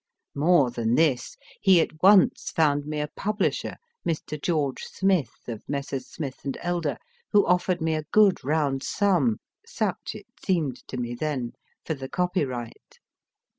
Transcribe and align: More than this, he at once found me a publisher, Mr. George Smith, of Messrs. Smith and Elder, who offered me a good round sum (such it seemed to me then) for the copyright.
More 0.33 0.71
than 0.71 0.95
this, 0.95 1.37
he 1.61 1.79
at 1.79 2.01
once 2.01 2.49
found 2.49 2.87
me 2.87 3.01
a 3.01 3.07
publisher, 3.15 3.75
Mr. 4.03 4.41
George 4.41 4.81
Smith, 4.81 5.47
of 5.47 5.61
Messrs. 5.69 6.07
Smith 6.07 6.39
and 6.43 6.57
Elder, 6.63 6.97
who 7.33 7.45
offered 7.45 7.81
me 7.83 7.93
a 7.93 8.05
good 8.11 8.43
round 8.43 8.81
sum 8.81 9.37
(such 9.63 10.15
it 10.15 10.25
seemed 10.43 10.77
to 10.87 10.97
me 10.97 11.13
then) 11.13 11.51
for 11.85 11.93
the 11.93 12.09
copyright. 12.09 12.97